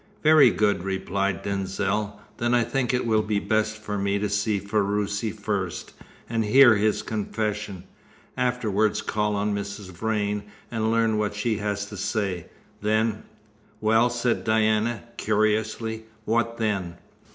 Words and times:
"Very 0.23 0.49
good," 0.49 0.81
replied 0.81 1.43
Denzil. 1.43 2.19
"Then 2.37 2.55
I 2.55 2.63
think 2.63 2.91
it 2.91 3.05
will 3.05 3.21
be 3.21 3.37
best 3.37 3.77
for 3.77 3.99
me 3.99 4.17
to 4.17 4.29
see 4.29 4.57
Ferruci 4.57 5.29
first, 5.29 5.93
and 6.27 6.43
hear 6.43 6.73
his 6.75 7.03
confession; 7.03 7.83
afterwards 8.35 9.03
call 9.03 9.35
on 9.35 9.53
Mrs. 9.53 9.91
Vrain, 9.91 10.41
and 10.71 10.89
learn 10.91 11.19
what 11.19 11.35
she 11.35 11.57
has 11.57 11.85
to 11.85 11.97
say. 11.97 12.47
Then" 12.81 13.25
"Well," 13.79 14.09
said 14.09 14.43
Diana, 14.43 15.03
curiously, 15.17 16.05
"what 16.25 16.57
then?" 16.57 16.97